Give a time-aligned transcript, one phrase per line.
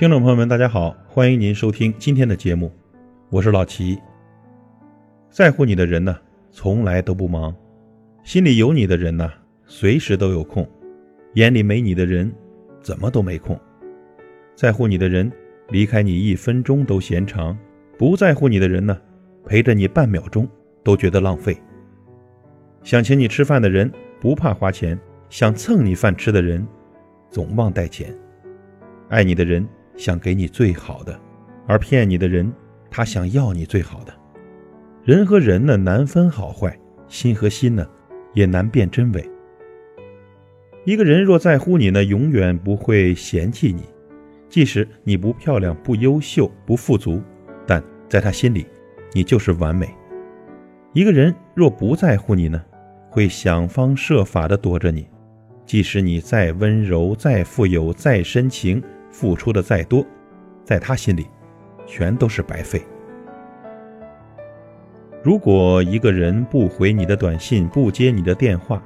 [0.00, 2.72] 听众朋友们，大家好，欢迎您收听今天的节目，
[3.28, 4.00] 我是老齐。
[5.28, 6.18] 在乎你的人呢，
[6.50, 7.52] 从来都不忙；
[8.24, 9.30] 心里有你的人呢，
[9.66, 10.64] 随时都有空；
[11.34, 12.32] 眼里没你的人，
[12.80, 13.60] 怎么都没空。
[14.54, 15.30] 在乎你的人，
[15.68, 17.54] 离开你一分钟都嫌长；
[17.98, 18.98] 不在乎你的人呢，
[19.44, 20.48] 陪着你半秒钟
[20.82, 21.54] 都觉得浪费。
[22.82, 26.66] 想请你吃饭的人不怕花钱，想蹭你饭吃的人
[27.28, 28.10] 总忘带钱。
[29.10, 29.68] 爱你的人。
[30.00, 31.20] 想给你最好的，
[31.66, 32.50] 而骗你的人，
[32.90, 34.12] 他想要你最好的。
[35.04, 36.70] 人和人呢，难分好坏；
[37.06, 37.86] 心和心呢，
[38.32, 39.30] 也难辨真伪。
[40.86, 43.82] 一个人若在乎你呢，永远不会嫌弃你，
[44.48, 47.20] 即使你不漂亮、不优秀、不富足，
[47.66, 48.66] 但在他心里，
[49.12, 49.86] 你就是完美。
[50.94, 52.64] 一个人若不在乎你呢，
[53.10, 55.06] 会想方设法的躲着你，
[55.66, 58.82] 即使你再温柔、再富有、再深情。
[59.10, 60.04] 付出的再多，
[60.64, 61.26] 在他心里，
[61.86, 62.82] 全都是白费。
[65.22, 68.82] 如果一个人不回你的短信，不接你的电话，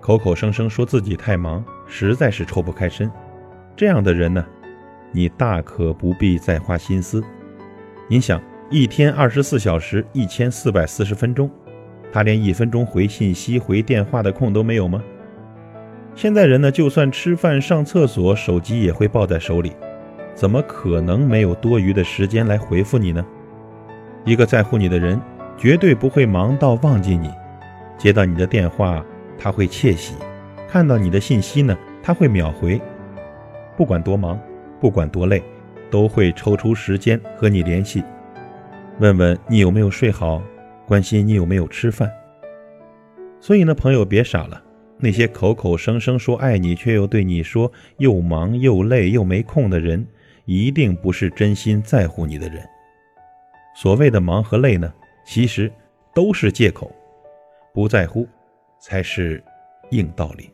[0.00, 3.10] 口口声声说自己太忙，实在是抽不开身，
[3.76, 4.46] 这样的人呢，
[5.10, 7.22] 你大可不必再花心思。
[8.08, 11.50] 您想，一天二十四小时，一千四百四十分钟，
[12.12, 15.02] 他连一分钟回信息、回电话的空都没有吗？
[16.14, 19.72] 现在人呢，就算吃饭、上厕所，手机也会抱在手里，
[20.34, 23.24] 怎么可能没有多余的时间来回复你呢？
[24.24, 25.20] 一个在乎你的人，
[25.56, 27.30] 绝对不会忙到忘记你。
[27.98, 29.04] 接到你的电话，
[29.38, 30.14] 他会窃喜；
[30.68, 32.80] 看到你的信息呢，他会秒回。
[33.76, 34.38] 不管多忙，
[34.80, 35.42] 不管多累，
[35.90, 38.04] 都会抽出时间和你联系，
[38.98, 40.42] 问问你有没有睡好，
[40.86, 42.10] 关心你有没有吃饭。
[43.40, 44.62] 所以呢，朋友别傻了。
[45.04, 50.06] 那些口口声声说爱你，却又对你说又忙又累又没空的人，
[50.44, 52.64] 一定不是真心在乎你的人。
[53.74, 54.94] 所谓的忙和累呢，
[55.24, 55.72] 其实
[56.14, 56.94] 都是借口，
[57.74, 58.28] 不在乎
[58.78, 59.42] 才是
[59.90, 60.48] 硬道理。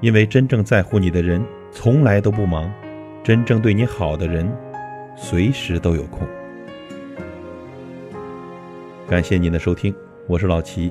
[0.00, 2.72] 因为真正在乎你的人从来都不忙，
[3.22, 4.50] 真正对你好的人
[5.14, 6.26] 随时都有空。
[9.06, 9.94] 感谢您的收听，
[10.26, 10.90] 我是老齐。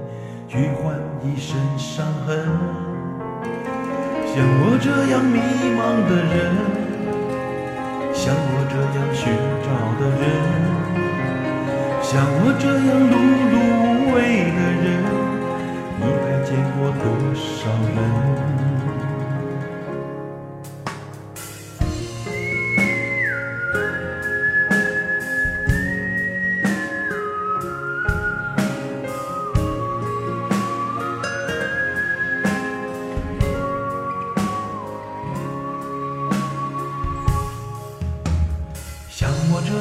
[0.51, 2.45] 去换一身伤痕，
[4.27, 5.39] 像我这样迷
[5.79, 5.79] 茫
[6.09, 6.51] 的人，
[8.13, 9.31] 像我这样寻
[9.63, 10.21] 找的人，
[12.03, 12.11] 像
[12.43, 13.15] 我这样碌
[13.47, 13.55] 碌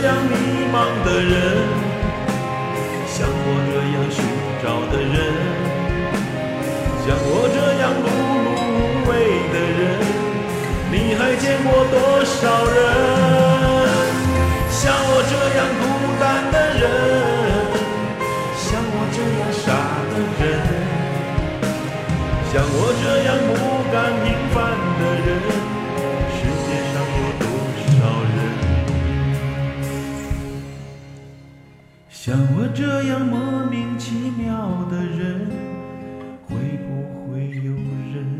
[0.00, 0.32] 这样迷
[0.72, 1.34] 茫的人，
[3.08, 4.22] 像我这样寻
[4.62, 5.16] 找的人，
[7.04, 8.06] 像我这样碌
[8.44, 9.10] 碌无为
[9.52, 9.82] 的人，
[32.28, 35.48] 像我这样莫名其妙的人
[36.46, 38.37] 会不会有人